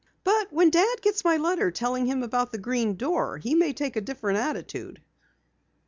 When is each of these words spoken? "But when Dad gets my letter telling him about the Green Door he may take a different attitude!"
"But 0.23 0.51
when 0.51 0.71
Dad 0.71 1.03
gets 1.03 1.23
my 1.23 1.37
letter 1.37 1.69
telling 1.69 2.07
him 2.07 2.23
about 2.23 2.51
the 2.51 2.57
Green 2.57 2.95
Door 2.95 3.37
he 3.37 3.53
may 3.53 3.71
take 3.71 3.95
a 3.97 4.01
different 4.01 4.39
attitude!" 4.39 4.99